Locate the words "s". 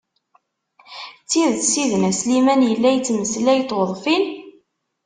1.27-1.29